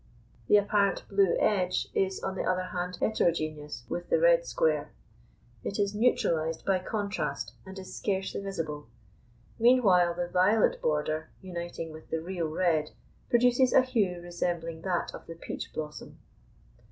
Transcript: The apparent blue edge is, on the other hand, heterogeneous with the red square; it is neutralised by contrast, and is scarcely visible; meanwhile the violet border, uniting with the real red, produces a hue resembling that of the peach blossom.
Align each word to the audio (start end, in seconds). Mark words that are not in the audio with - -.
The 0.47 0.57
apparent 0.57 1.07
blue 1.09 1.37
edge 1.39 1.87
is, 1.93 2.23
on 2.23 2.33
the 2.33 2.41
other 2.43 2.63
hand, 2.73 2.97
heterogeneous 2.99 3.83
with 3.87 4.09
the 4.09 4.19
red 4.19 4.47
square; 4.47 4.93
it 5.63 5.77
is 5.77 5.93
neutralised 5.93 6.65
by 6.65 6.79
contrast, 6.79 7.53
and 7.67 7.77
is 7.77 7.95
scarcely 7.95 8.41
visible; 8.41 8.87
meanwhile 9.59 10.15
the 10.15 10.27
violet 10.27 10.81
border, 10.81 11.29
uniting 11.39 11.91
with 11.91 12.09
the 12.09 12.19
real 12.19 12.47
red, 12.47 12.89
produces 13.29 13.73
a 13.73 13.83
hue 13.83 14.19
resembling 14.19 14.81
that 14.81 15.13
of 15.13 15.27
the 15.27 15.35
peach 15.35 15.71
blossom. 15.71 16.17